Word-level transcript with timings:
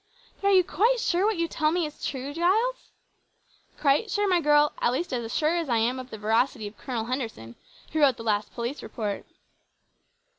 "But 0.41 0.47
are 0.47 0.53
you 0.53 0.63
quite 0.63 0.99
sure 0.99 1.21
that 1.21 1.25
what 1.27 1.37
you 1.37 1.47
tell 1.47 1.69
me 1.71 1.85
is 1.85 2.03
true, 2.03 2.33
Giles?" 2.33 2.89
"Quite 3.79 4.09
sure, 4.09 4.27
my 4.27 4.41
girl 4.41 4.73
at 4.81 4.91
least 4.91 5.13
as 5.13 5.31
sure 5.31 5.55
as 5.55 5.69
I 5.69 5.77
am 5.77 5.99
of 5.99 6.09
the 6.09 6.17
veracity 6.17 6.65
of 6.65 6.75
Colonel 6.75 7.05
Henderson, 7.05 7.53
who 7.93 7.99
wrote 7.99 8.17
the 8.17 8.23
last 8.23 8.51
Police 8.51 8.81
Report." 8.81 9.27